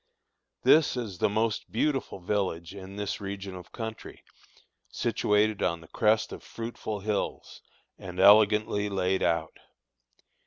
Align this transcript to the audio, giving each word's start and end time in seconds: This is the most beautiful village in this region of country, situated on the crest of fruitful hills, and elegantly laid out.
This 0.63 0.97
is 0.97 1.19
the 1.19 1.29
most 1.29 1.71
beautiful 1.71 2.19
village 2.19 2.73
in 2.73 2.95
this 2.95 3.21
region 3.21 3.53
of 3.53 3.71
country, 3.71 4.23
situated 4.89 5.61
on 5.61 5.81
the 5.81 5.87
crest 5.87 6.31
of 6.33 6.41
fruitful 6.41 7.01
hills, 7.01 7.61
and 7.99 8.19
elegantly 8.19 8.89
laid 8.89 9.21
out. 9.21 9.59